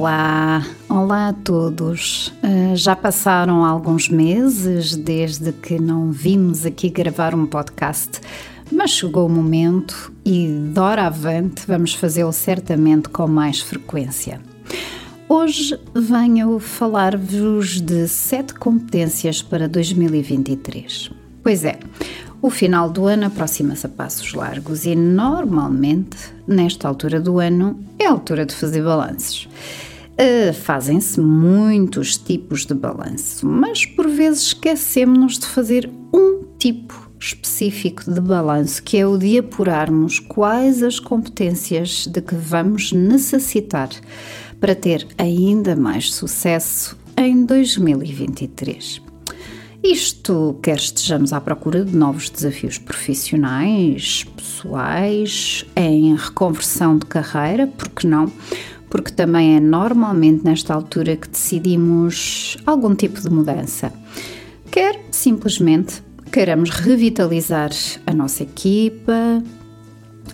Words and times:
Olá 0.00 1.28
a 1.28 1.32
todos! 1.34 2.28
Uh, 2.42 2.74
já 2.74 2.96
passaram 2.96 3.66
alguns 3.66 4.08
meses 4.08 4.96
desde 4.96 5.52
que 5.52 5.78
não 5.78 6.10
vimos 6.10 6.64
aqui 6.64 6.88
gravar 6.88 7.34
um 7.34 7.44
podcast, 7.44 8.18
mas 8.72 8.92
chegou 8.92 9.26
o 9.26 9.28
momento 9.28 10.10
e, 10.24 10.48
doravante, 10.72 11.64
vamos 11.66 11.92
fazê-lo 11.92 12.32
certamente 12.32 13.10
com 13.10 13.28
mais 13.28 13.60
frequência. 13.60 14.40
Hoje 15.28 15.78
venho 15.94 16.58
falar-vos 16.58 17.78
de 17.78 18.08
sete 18.08 18.54
competências 18.54 19.42
para 19.42 19.68
2023. 19.68 21.10
Pois 21.42 21.62
é, 21.62 21.78
o 22.40 22.48
final 22.48 22.88
do 22.88 23.04
ano 23.04 23.26
aproxima-se 23.26 23.84
a 23.84 23.88
passos 23.90 24.32
largos 24.32 24.86
e, 24.86 24.96
normalmente, 24.96 26.16
nesta 26.46 26.88
altura 26.88 27.20
do 27.20 27.38
ano, 27.38 27.78
é 27.98 28.06
a 28.06 28.12
altura 28.12 28.46
de 28.46 28.54
fazer 28.54 28.82
balanços. 28.82 29.46
Uh, 30.20 30.52
Fazem-se 30.52 31.18
muitos 31.18 32.18
tipos 32.18 32.66
de 32.66 32.74
balanço, 32.74 33.46
mas 33.46 33.86
por 33.86 34.06
vezes 34.06 34.48
esquecemos 34.48 35.38
de 35.38 35.46
fazer 35.46 35.90
um 36.12 36.44
tipo 36.58 37.10
específico 37.18 38.10
de 38.10 38.20
balanço, 38.20 38.82
que 38.82 38.98
é 38.98 39.06
o 39.06 39.16
de 39.16 39.38
apurarmos 39.38 40.18
quais 40.18 40.82
as 40.82 41.00
competências 41.00 42.06
de 42.06 42.20
que 42.20 42.34
vamos 42.34 42.92
necessitar 42.92 43.88
para 44.60 44.74
ter 44.74 45.08
ainda 45.16 45.74
mais 45.74 46.12
sucesso 46.12 46.98
em 47.16 47.46
2023. 47.46 49.00
Isto 49.82 50.58
quer 50.62 50.76
estejamos 50.76 51.32
à 51.32 51.40
procura 51.40 51.82
de 51.82 51.96
novos 51.96 52.28
desafios 52.28 52.76
profissionais, 52.76 54.26
pessoais, 54.36 55.64
em 55.74 56.14
reconversão 56.14 56.98
de 56.98 57.06
carreira, 57.06 57.66
porque 57.66 58.06
não? 58.06 58.30
Porque 58.90 59.12
também 59.12 59.56
é 59.56 59.60
normalmente 59.60 60.44
nesta 60.44 60.74
altura 60.74 61.16
que 61.16 61.28
decidimos 61.28 62.58
algum 62.66 62.94
tipo 62.94 63.20
de 63.20 63.30
mudança. 63.30 63.92
Quer 64.70 65.00
simplesmente 65.10 66.02
queiramos 66.30 66.70
revitalizar 66.70 67.70
a 68.06 68.12
nossa 68.12 68.42
equipa, 68.42 69.42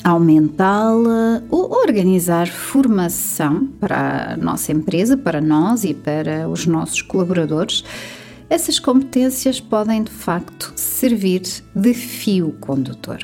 aumentá-la 0.04 1.42
ou 1.50 1.70
organizar 1.72 2.48
formação 2.48 3.66
para 3.80 4.32
a 4.32 4.36
nossa 4.36 4.72
empresa, 4.72 5.16
para 5.16 5.41
nós 5.41 5.84
e 5.84 5.94
para 5.94 6.48
os 6.48 6.66
nossos 6.66 7.02
colaboradores, 7.02 7.84
essas 8.48 8.78
competências 8.78 9.60
podem 9.60 10.02
de 10.02 10.10
facto 10.10 10.72
servir 10.76 11.42
de 11.74 11.94
fio 11.94 12.54
condutor. 12.60 13.18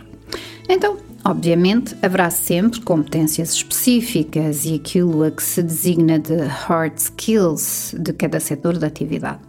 Então, 0.68 0.96
Obviamente, 1.24 1.96
haverá 2.02 2.30
sempre 2.30 2.80
competências 2.80 3.52
específicas 3.52 4.64
e 4.64 4.74
aquilo 4.74 5.22
a 5.22 5.30
que 5.30 5.42
se 5.42 5.62
designa 5.62 6.18
de 6.18 6.36
hard 6.36 6.98
skills 6.98 7.94
de 7.96 8.12
cada 8.12 8.40
setor 8.40 8.76
da 8.76 8.88
atividade. 8.88 9.40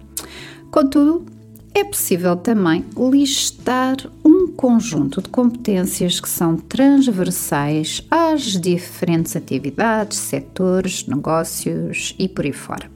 Contudo, 0.70 1.26
é 1.74 1.84
possível 1.84 2.36
também 2.36 2.86
listar 2.96 3.98
um 4.24 4.48
conjunto 4.48 5.20
de 5.20 5.30
competências 5.30 6.20
que 6.20 6.30
são 6.30 6.56
transversais 6.56 8.06
às 8.12 8.60
diferentes 8.60 9.36
atividades, 9.36 10.20
setores, 10.20 11.08
negócios 11.08 12.16
e 12.20 12.30
por 12.30 12.46
aí 12.46 12.54
fora. 12.54 12.92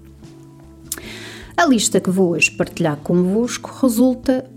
A 1.55 1.65
lista 1.65 1.99
que 1.99 2.11
vou 2.11 2.33
hoje 2.33 2.51
partilhar 2.51 2.97
convosco 2.97 3.71
resulta 3.81 4.47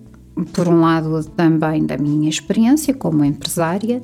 por 0.53 0.69
um 0.69 0.81
lado, 0.81 1.25
também 1.37 1.85
da 1.85 1.97
minha 1.97 2.29
experiência 2.29 2.95
como 2.95 3.25
empresária 3.25 4.01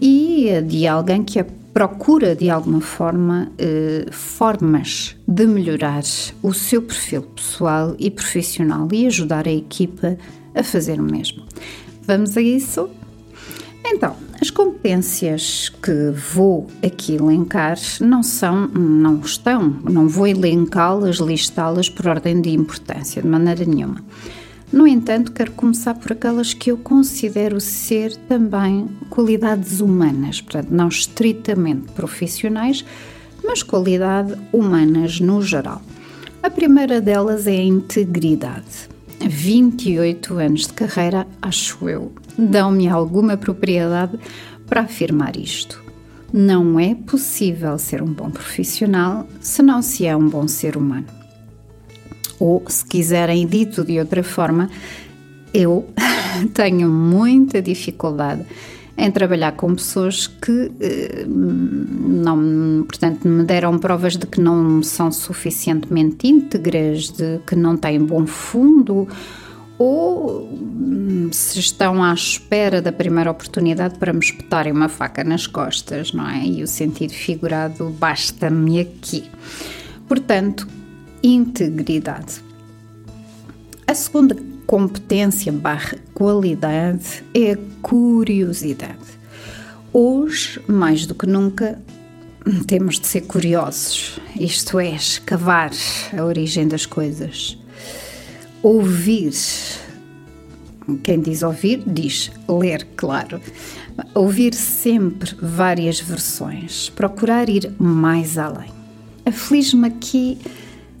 e 0.00 0.48
de 0.66 0.86
alguém 0.86 1.22
que 1.22 1.42
procura 1.72 2.36
de 2.36 2.50
alguma 2.50 2.80
forma 2.80 3.50
eh, 3.58 4.06
formas 4.10 5.16
de 5.26 5.46
melhorar 5.46 6.02
o 6.42 6.52
seu 6.52 6.82
perfil 6.82 7.22
pessoal 7.22 7.94
e 7.98 8.10
profissional 8.10 8.86
e 8.92 9.06
ajudar 9.06 9.48
a 9.48 9.52
equipa 9.52 10.18
a 10.54 10.62
fazer 10.62 11.00
o 11.00 11.02
mesmo. 11.02 11.44
Vamos 12.02 12.36
a 12.36 12.42
isso? 12.42 12.90
Então, 13.84 14.16
as 14.40 14.50
competências 14.50 15.70
que 15.82 16.10
vou 16.34 16.66
aqui 16.84 17.14
elencar 17.14 17.76
não 18.00 18.22
são, 18.22 18.68
não 18.68 19.20
estão, 19.20 19.76
não 19.88 20.08
vou 20.08 20.26
elencá-las, 20.26 21.16
listá-las 21.16 21.88
por 21.88 22.06
ordem 22.06 22.40
de 22.40 22.50
importância, 22.50 23.22
de 23.22 23.28
maneira 23.28 23.64
nenhuma. 23.64 24.02
No 24.72 24.86
entanto, 24.86 25.32
quero 25.32 25.52
começar 25.52 25.94
por 25.94 26.12
aquelas 26.12 26.54
que 26.54 26.70
eu 26.70 26.78
considero 26.78 27.60
ser 27.60 28.16
também 28.26 28.88
qualidades 29.10 29.80
humanas, 29.80 30.40
portanto, 30.40 30.70
não 30.70 30.88
estritamente 30.88 31.92
profissionais, 31.92 32.82
mas 33.44 33.62
qualidades 33.62 34.34
humanas 34.50 35.20
no 35.20 35.42
geral. 35.42 35.82
A 36.42 36.48
primeira 36.48 37.02
delas 37.02 37.46
é 37.46 37.58
a 37.58 37.62
integridade. 37.62 38.88
28 39.20 40.34
anos 40.38 40.66
de 40.66 40.72
carreira, 40.72 41.26
acho 41.40 41.86
eu, 41.88 42.10
dão-me 42.36 42.88
alguma 42.88 43.36
propriedade 43.36 44.18
para 44.66 44.80
afirmar 44.80 45.36
isto. 45.36 45.82
Não 46.32 46.80
é 46.80 46.94
possível 46.94 47.78
ser 47.78 48.02
um 48.02 48.10
bom 48.10 48.30
profissional 48.30 49.28
se 49.38 49.62
não 49.62 49.82
se 49.82 50.06
é 50.06 50.16
um 50.16 50.28
bom 50.28 50.48
ser 50.48 50.78
humano. 50.78 51.21
Ou, 52.42 52.60
se 52.66 52.84
quiserem 52.84 53.46
dito 53.46 53.84
de 53.84 54.00
outra 54.00 54.24
forma, 54.24 54.68
eu 55.54 55.86
tenho 56.52 56.90
muita 56.90 57.62
dificuldade 57.62 58.44
em 58.98 59.08
trabalhar 59.12 59.52
com 59.52 59.76
pessoas 59.76 60.26
que 60.26 60.72
eh, 60.80 61.24
não, 61.24 62.82
portanto, 62.82 63.28
me 63.28 63.44
deram 63.44 63.78
provas 63.78 64.16
de 64.16 64.26
que 64.26 64.40
não 64.40 64.82
são 64.82 65.12
suficientemente 65.12 66.26
íntegras, 66.26 67.10
de 67.10 67.38
que 67.46 67.54
não 67.54 67.76
têm 67.76 68.04
bom 68.04 68.26
fundo 68.26 69.06
ou 69.78 70.42
hum, 70.42 71.28
se 71.30 71.60
estão 71.60 72.02
à 72.02 72.12
espera 72.12 72.82
da 72.82 72.90
primeira 72.90 73.30
oportunidade 73.30 74.00
para 74.00 74.12
me 74.12 74.18
espetarem 74.18 74.72
uma 74.72 74.88
faca 74.88 75.22
nas 75.22 75.46
costas, 75.46 76.12
não 76.12 76.28
é? 76.28 76.44
E 76.44 76.60
o 76.64 76.66
sentido 76.66 77.12
figurado 77.12 77.88
basta-me 77.90 78.80
aqui. 78.80 79.30
Portanto, 80.08 80.66
integridade. 81.22 82.42
A 83.86 83.94
segunda 83.94 84.36
competência 84.66 85.52
barra 85.52 85.98
qualidade 86.14 87.24
é 87.34 87.52
a 87.52 87.58
curiosidade. 87.80 88.98
Hoje, 89.92 90.60
mais 90.66 91.06
do 91.06 91.14
que 91.14 91.26
nunca, 91.26 91.78
temos 92.66 92.98
de 92.98 93.06
ser 93.06 93.22
curiosos, 93.22 94.18
isto 94.38 94.80
é, 94.80 94.94
escavar 94.94 95.70
a 96.16 96.24
origem 96.24 96.66
das 96.66 96.86
coisas. 96.86 97.58
Ouvir. 98.62 99.32
Quem 101.04 101.20
diz 101.20 101.42
ouvir, 101.42 101.82
diz 101.86 102.30
ler, 102.48 102.86
claro. 102.96 103.40
Ouvir 104.14 104.54
sempre 104.54 105.36
várias 105.40 106.00
versões, 106.00 106.88
procurar 106.90 107.48
ir 107.48 107.72
mais 107.78 108.38
além. 108.38 108.70
Aflige-me 109.24 109.86
aqui 109.86 110.38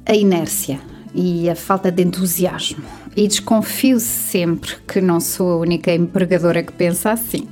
a 0.06 0.14
inércia 0.14 0.80
e 1.14 1.48
a 1.48 1.54
falta 1.54 1.90
de 1.90 2.02
entusiasmo. 2.02 2.84
E 3.14 3.28
desconfio 3.28 4.00
sempre 4.00 4.76
que 4.88 5.00
não 5.00 5.20
sou 5.20 5.52
a 5.52 5.56
única 5.58 5.94
empregadora 5.94 6.62
que 6.62 6.72
pensa 6.72 7.10
assim. 7.10 7.46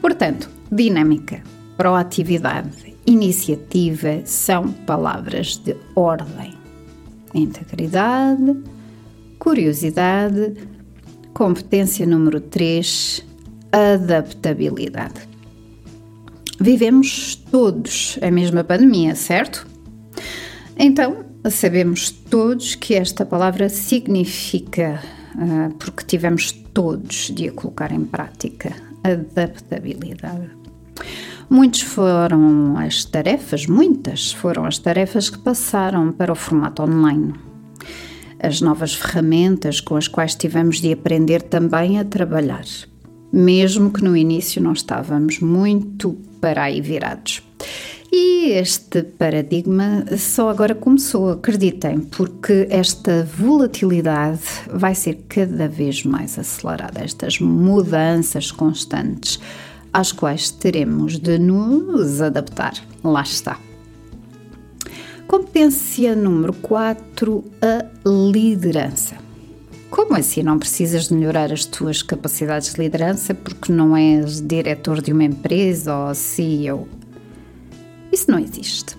Portanto, 0.00 0.50
dinâmica, 0.70 1.42
proatividade, 1.76 2.96
iniciativa 3.06 4.20
são 4.24 4.72
palavras 4.72 5.56
de 5.56 5.76
ordem. 5.94 6.54
Integridade, 7.32 8.56
curiosidade, 9.38 10.54
competência 11.32 12.04
número 12.04 12.40
3, 12.40 13.24
adaptabilidade. 13.70 15.28
Vivemos 16.60 17.36
todos 17.36 18.18
a 18.20 18.30
mesma 18.30 18.62
pandemia, 18.62 19.14
certo? 19.14 19.66
Então, 20.76 21.29
sabemos 21.48 22.10
todos 22.10 22.74
que 22.74 22.94
esta 22.94 23.24
palavra 23.24 23.68
significa, 23.68 25.00
uh, 25.34 25.74
porque 25.74 26.04
tivemos 26.04 26.52
todos 26.52 27.30
de 27.34 27.48
a 27.48 27.52
colocar 27.52 27.92
em 27.92 28.04
prática, 28.04 28.74
adaptabilidade. 29.02 30.50
Muitos 31.48 31.80
foram 31.80 32.76
as 32.78 33.04
tarefas, 33.04 33.66
muitas 33.66 34.32
foram 34.32 34.64
as 34.64 34.78
tarefas 34.78 35.30
que 35.30 35.38
passaram 35.38 36.12
para 36.12 36.32
o 36.32 36.36
formato 36.36 36.82
online. 36.82 37.34
As 38.38 38.60
novas 38.60 38.94
ferramentas 38.94 39.80
com 39.80 39.96
as 39.96 40.06
quais 40.06 40.34
tivemos 40.34 40.80
de 40.80 40.92
aprender 40.92 41.42
também 41.42 41.98
a 41.98 42.04
trabalhar, 42.04 42.64
mesmo 43.32 43.90
que 43.90 44.02
no 44.04 44.16
início 44.16 44.62
não 44.62 44.72
estávamos 44.72 45.40
muito 45.40 46.16
para 46.40 46.64
aí 46.64 46.80
virados. 46.80 47.42
E 48.12 48.50
este 48.50 49.02
paradigma 49.02 50.04
só 50.18 50.50
agora 50.50 50.74
começou, 50.74 51.30
acreditem, 51.30 52.00
porque 52.00 52.66
esta 52.68 53.24
volatilidade 53.24 54.40
vai 54.68 54.96
ser 54.96 55.24
cada 55.28 55.68
vez 55.68 56.02
mais 56.04 56.36
acelerada, 56.36 57.04
estas 57.04 57.38
mudanças 57.38 58.50
constantes 58.50 59.38
às 59.92 60.10
quais 60.10 60.50
teremos 60.50 61.18
de 61.18 61.38
nos 61.38 62.20
adaptar. 62.20 62.74
Lá 63.04 63.22
está. 63.22 63.58
Competência 65.28 66.16
número 66.16 66.52
4, 66.54 67.44
a 67.62 67.86
liderança. 68.08 69.16
Como 69.88 70.16
assim 70.16 70.42
não 70.42 70.58
precisas 70.58 71.08
de 71.08 71.14
melhorar 71.14 71.52
as 71.52 71.64
tuas 71.64 72.02
capacidades 72.02 72.74
de 72.74 72.80
liderança 72.80 73.34
porque 73.34 73.72
não 73.72 73.96
és 73.96 74.40
diretor 74.40 75.00
de 75.00 75.12
uma 75.12 75.22
empresa 75.22 75.96
ou 75.96 76.14
CEO? 76.14 76.88
Isso 78.20 78.30
não 78.30 78.38
existe. 78.38 78.98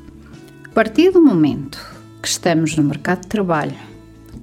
A 0.65 0.69
partir 0.69 1.11
do 1.11 1.21
momento 1.21 1.77
que 2.23 2.27
estamos 2.27 2.75
no 2.75 2.83
mercado 2.83 3.21
de 3.21 3.27
trabalho, 3.27 3.75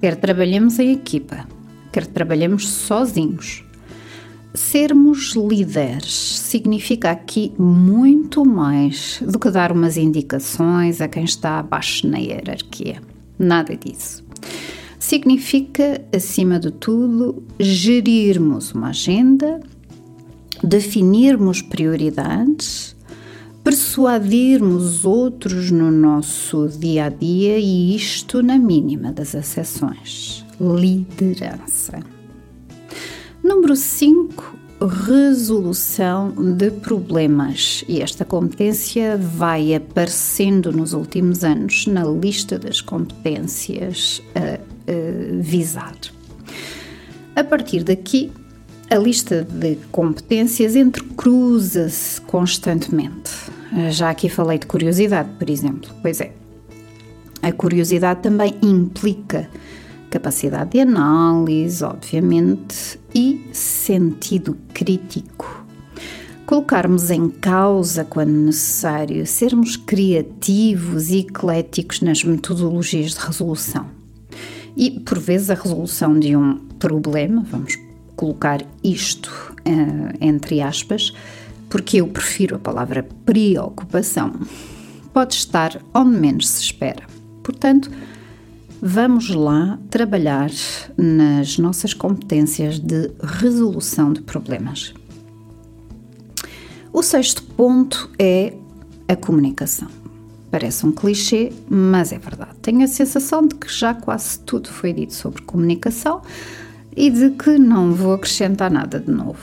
quer 0.01 0.15
trabalhemos 0.15 0.79
em 0.79 0.93
equipa, 0.93 1.49
quer 1.93 2.07
trabalhemos 2.07 2.69
sozinhos, 2.69 3.65
sermos 4.55 5.35
líderes 5.35 6.15
significa 6.15 7.11
aqui 7.11 7.53
muito 7.59 8.45
mais 8.45 9.21
do 9.21 9.37
que 9.37 9.51
dar 9.51 9.73
umas 9.73 9.97
indicações 9.97 11.01
a 11.01 11.09
quem 11.09 11.25
está 11.25 11.59
abaixo 11.59 12.07
na 12.07 12.19
hierarquia. 12.19 13.03
Nada 13.37 13.77
disso 13.77 14.25
significa, 15.01 16.01
acima 16.15 16.61
de 16.61 16.71
tudo, 16.71 17.43
gerirmos 17.59 18.73
uma 18.73 18.91
agenda, 18.91 19.59
definirmos 20.63 21.63
prioridades, 21.63 22.95
persuadirmos 23.69 25.05
outros 25.05 25.71
no 25.71 25.91
nosso 25.91 26.69
dia 26.69 27.05
a 27.05 27.09
dia 27.11 27.59
e 27.59 27.95
isto 27.95 28.43
na 28.43 28.59
mínima 28.59 29.13
das 29.13 29.35
exceções. 29.35 30.43
Liderança. 30.59 32.01
Número 33.45 33.77
5, 33.77 34.57
resolução 35.07 36.33
de 36.57 36.71
problemas. 36.71 37.85
E 37.87 38.01
esta 38.01 38.25
competência 38.25 39.19
vai 39.19 39.75
aparecendo 39.75 40.73
nos 40.73 40.95
últimos 40.95 41.45
anos 41.45 41.87
na 41.87 42.07
lista 42.07 42.59
das 42.59 42.81
competências 42.81 44.23
a 44.35 44.59
uh, 44.59 45.43
visar. 45.43 45.95
A 47.37 47.45
partir 47.45 47.85
daqui, 47.85 48.33
a 48.91 48.97
lista 48.97 49.45
de 49.45 49.77
competências 49.93 50.75
entrecruza-se 50.75 52.19
constantemente. 52.23 53.48
Já 53.91 54.11
aqui 54.11 54.29
falei 54.29 54.59
de 54.59 54.67
curiosidade, 54.67 55.29
por 55.39 55.49
exemplo. 55.49 55.91
Pois 56.03 56.21
é, 56.21 56.33
a 57.43 57.53
curiosidade 57.53 58.21
também 58.23 58.55
implica 58.63 59.49
capacidade 60.11 60.71
de 60.71 60.81
análise, 60.81 61.85
obviamente, 61.85 62.99
e 63.15 63.49
sentido 63.53 64.57
crítico. 64.73 65.65
Colocarmos 66.47 67.11
em 67.11 67.29
causa 67.29 68.05
quando 68.05 68.31
necessário, 68.31 69.27
sermos 69.27 69.77
criativos 69.77 71.11
e 71.11 71.19
ecléticos 71.19 72.01
nas 72.01 72.25
metodologias 72.25 73.13
de 73.13 73.21
resolução 73.21 73.87
e, 74.75 75.01
por 75.01 75.19
vezes, 75.19 75.51
a 75.51 75.55
resolução 75.55 76.19
de 76.19 76.35
um 76.37 76.57
problema, 76.79 77.45
vamos 77.51 77.77
colocar 78.17 78.65
isto 78.83 79.29
uh, 79.61 80.17
entre 80.21 80.63
aspas, 80.63 81.13
porque 81.69 82.01
eu 82.01 82.07
prefiro 82.09 82.57
a 82.57 82.59
palavra 82.59 83.07
preocupação, 83.25 84.33
pode 85.13 85.35
estar 85.35 85.81
onde 85.95 86.17
menos 86.17 86.49
se 86.49 86.63
espera. 86.63 87.05
Portanto, 87.43 87.91
vamos 88.81 89.31
lá 89.31 89.79
trabalhar 89.91 90.51
nas 90.97 91.59
nossas 91.59 91.93
competências 91.95 92.79
de 92.79 93.11
resolução 93.23 94.13
de 94.13 94.23
problemas. 94.23 94.95
O 96.93 97.03
sexto 97.03 97.43
ponto 97.43 98.11
é 98.19 98.55
a 99.07 99.17
comunicação. 99.17 99.89
Parece 100.51 100.87
um 100.87 100.93
clichê, 100.93 101.53
mas 101.69 102.13
é 102.13 102.19
verdade. 102.19 102.57
Tenho 102.63 102.83
a 102.83 102.89
sensação 102.89 103.47
de 103.47 103.55
que 103.55 103.71
já 103.71 103.93
quase 103.93 104.39
tudo 104.41 104.69
foi 104.69 104.93
dito 104.93 105.15
sobre 105.15 105.43
comunicação 105.43 106.23
e 106.97 107.11
de 107.11 107.31
que 107.31 107.59
não 107.59 107.93
vou 107.93 108.15
acrescentar 108.15 108.71
nada 108.71 108.99
de 108.99 109.11
novo. 109.11 109.39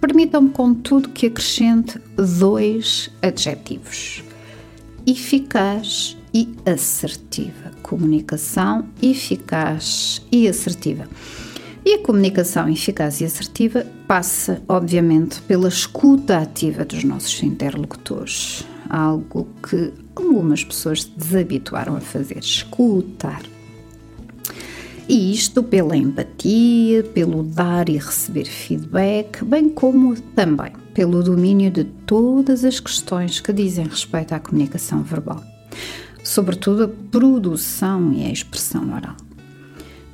Permitam-me, 0.00 0.50
contudo, 0.50 1.08
que 1.08 1.26
acrescente 1.26 1.98
dois 2.16 3.10
adjetivos: 3.22 4.22
eficaz 5.06 6.16
e 6.32 6.54
assertiva. 6.64 7.72
Comunicação 7.82 8.86
eficaz 9.02 10.22
e 10.30 10.48
assertiva. 10.48 11.08
E 11.84 11.94
a 11.94 11.98
comunicação 12.02 12.68
eficaz 12.68 13.20
e 13.20 13.24
assertiva 13.24 13.86
passa, 14.08 14.60
obviamente, 14.68 15.40
pela 15.42 15.68
escuta 15.68 16.38
ativa 16.38 16.84
dos 16.84 17.04
nossos 17.04 17.42
interlocutores 17.42 18.66
algo 18.88 19.48
que 19.68 19.92
algumas 20.14 20.64
pessoas 20.64 21.02
se 21.02 21.10
desabituaram 21.10 21.96
a 21.96 22.00
fazer, 22.00 22.38
escutar. 22.38 23.42
E 25.08 25.32
isto 25.32 25.62
pela 25.62 25.96
empatia, 25.96 27.04
pelo 27.04 27.44
dar 27.44 27.88
e 27.88 27.96
receber 27.96 28.46
feedback, 28.46 29.44
bem 29.44 29.68
como 29.68 30.20
também 30.20 30.72
pelo 30.92 31.22
domínio 31.22 31.70
de 31.70 31.84
todas 31.84 32.64
as 32.64 32.80
questões 32.80 33.38
que 33.38 33.52
dizem 33.52 33.86
respeito 33.86 34.34
à 34.34 34.40
comunicação 34.40 35.02
verbal, 35.02 35.44
sobretudo 36.24 36.84
a 36.84 36.88
produção 36.88 38.12
e 38.12 38.24
a 38.24 38.32
expressão 38.32 38.94
oral. 38.94 39.16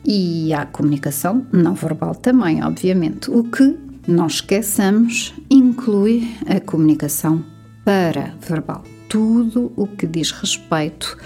E 0.04 0.52
à 0.52 0.66
comunicação 0.66 1.46
não 1.52 1.74
verbal 1.74 2.14
também, 2.14 2.62
obviamente, 2.62 3.30
o 3.30 3.44
que, 3.44 3.78
não 4.06 4.26
esqueçamos, 4.26 5.32
inclui 5.48 6.28
a 6.46 6.60
comunicação 6.60 7.44
para 7.84 8.34
verbal, 8.40 8.84
tudo 9.08 9.72
o 9.76 9.86
que 9.86 10.06
diz 10.06 10.32
respeito 10.32 11.16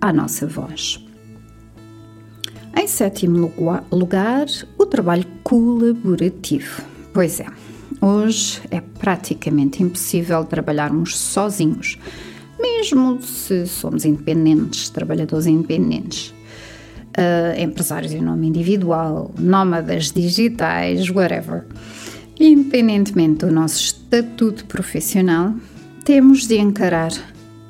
à 0.00 0.12
nossa 0.12 0.46
voz. 0.46 1.03
Em 2.76 2.88
sétimo 2.88 3.52
lugar, 3.90 4.46
o 4.76 4.84
trabalho 4.84 5.24
colaborativo. 5.42 6.82
Pois 7.12 7.38
é, 7.38 7.46
hoje 8.00 8.60
é 8.70 8.80
praticamente 8.80 9.82
impossível 9.82 10.44
trabalharmos 10.44 11.16
sozinhos, 11.16 11.98
mesmo 12.60 13.22
se 13.22 13.66
somos 13.66 14.04
independentes, 14.04 14.90
trabalhadores 14.90 15.46
independentes. 15.46 16.34
Uh, 17.16 17.60
empresários 17.60 18.12
em 18.12 18.20
nome 18.20 18.48
individual, 18.48 19.32
nómadas 19.38 20.10
digitais, 20.10 21.08
whatever. 21.10 21.64
Independentemente 22.40 23.46
do 23.46 23.52
nosso 23.52 23.80
estatuto 23.80 24.64
profissional, 24.64 25.54
temos 26.04 26.48
de 26.48 26.58
encarar 26.58 27.12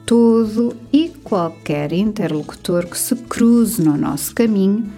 todo 0.07 0.77
e 0.93 1.11
qualquer 1.23 1.93
interlocutor 1.93 2.87
que 2.87 2.99
se 2.99 3.15
cruze 3.17 3.83
no 3.83 3.97
nosso 3.97 4.35
caminho, 4.35 4.91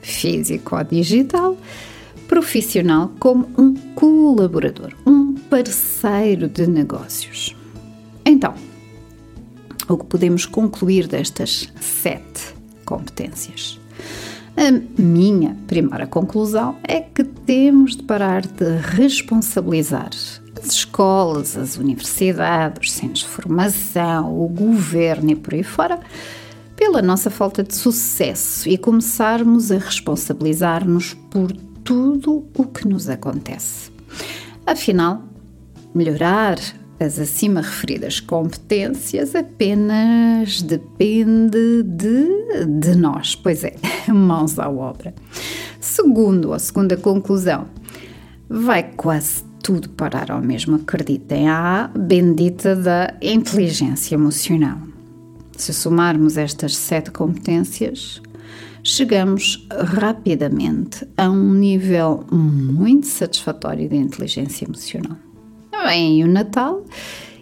físico 0.00 0.76
ou 0.76 0.84
digital, 0.84 1.56
profissional, 2.28 3.12
como 3.18 3.48
um 3.58 3.74
colaborador, 3.94 4.92
um 5.06 5.34
parceiro 5.34 6.48
de 6.48 6.66
negócios. 6.66 7.54
Então, 8.24 8.54
o 9.88 9.96
que 9.98 10.06
podemos 10.06 10.46
concluir 10.46 11.06
destas 11.06 11.68
sete 11.80 12.54
competências? 12.84 13.78
A 14.56 14.70
minha 15.00 15.56
primeira 15.66 16.06
conclusão 16.06 16.76
é 16.84 17.00
que 17.00 17.24
temos 17.24 17.96
de 17.96 18.04
parar 18.04 18.46
de 18.46 18.76
responsabilizar 18.78 20.10
as 20.64 20.72
escolas, 20.72 21.56
as 21.56 21.76
universidades, 21.76 22.88
os 22.88 22.92
centros 22.92 23.20
de 23.20 23.28
formação, 23.28 24.40
o 24.40 24.48
governo 24.48 25.30
e 25.30 25.36
por 25.36 25.54
aí 25.54 25.62
fora, 25.62 26.00
pela 26.74 27.02
nossa 27.02 27.30
falta 27.30 27.62
de 27.62 27.74
sucesso 27.74 28.68
e 28.68 28.78
começarmos 28.78 29.70
a 29.70 29.78
responsabilizar-nos 29.78 31.14
por 31.30 31.52
tudo 31.84 32.46
o 32.56 32.64
que 32.64 32.88
nos 32.88 33.08
acontece. 33.08 33.92
Afinal, 34.66 35.22
melhorar 35.94 36.58
as 36.98 37.18
acima 37.18 37.60
referidas 37.60 38.18
competências 38.20 39.34
apenas 39.34 40.62
depende 40.62 41.82
de, 41.82 42.64
de 42.80 42.96
nós, 42.96 43.34
pois 43.34 43.62
é, 43.64 43.74
mãos 44.08 44.58
à 44.58 44.68
obra. 44.70 45.14
Segundo, 45.78 46.54
a 46.54 46.58
segunda 46.58 46.96
conclusão, 46.96 47.66
vai 48.48 48.82
quase 48.82 49.44
tudo 49.64 49.88
parar 49.88 50.30
ao 50.30 50.42
mesmo, 50.42 50.76
acreditem, 50.76 51.48
à 51.48 51.90
bendita 51.96 52.76
da 52.76 53.14
inteligência 53.22 54.14
emocional. 54.14 54.76
Se 55.56 55.72
somarmos 55.72 56.36
estas 56.36 56.76
sete 56.76 57.10
competências, 57.10 58.20
chegamos 58.82 59.66
rapidamente 59.70 61.08
a 61.16 61.30
um 61.30 61.54
nível 61.54 62.26
muito 62.30 63.06
satisfatório 63.06 63.88
de 63.88 63.96
inteligência 63.96 64.66
emocional. 64.66 65.16
Vem 65.86 66.22
o 66.22 66.28
Natal 66.28 66.84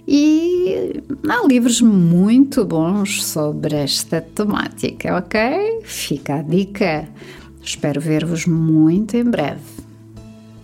e 0.07 1.02
há 1.29 1.45
livros 1.49 1.81
muito 1.81 2.64
bons 2.64 3.25
sobre 3.25 3.75
esta 3.75 4.21
temática, 4.21 5.17
ok? 5.17 5.81
Fica 5.83 6.37
a 6.37 6.43
dica. 6.43 7.09
Espero 7.61 8.00
ver-vos 8.00 8.47
muito 8.47 9.17
em 9.17 9.25
breve. 9.25 9.61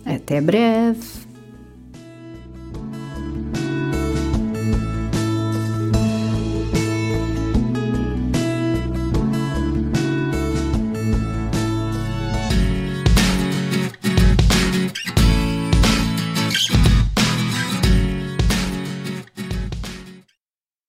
Até 0.05 0.39
breve! 0.39 1.28